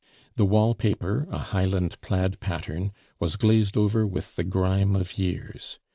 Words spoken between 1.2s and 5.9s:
a Highland plaid pattern, was glazed over with the grime of years.